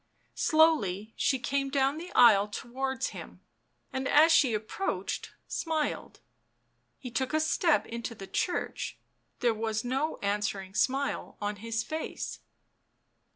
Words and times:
Slowly 0.33 1.13
she 1.15 1.37
came 1.37 1.69
down 1.69 1.99
the 1.99 2.11
aisle 2.13 2.47
towards 2.47 3.09
him, 3.09 3.39
and 3.93 4.07
as 4.07 4.31
she 4.31 4.55
approached, 4.55 5.29
smiled. 5.47 6.21
He 6.97 7.11
took 7.11 7.35
a 7.35 7.39
step 7.39 7.85
into 7.85 8.15
the 8.15 8.25
church; 8.25 8.97
there 9.41 9.53
was 9.53 9.85
no 9.85 10.17
answering 10.23 10.73
smile 10.73 11.37
on 11.39 11.57
his 11.57 11.83
face. 11.83 12.39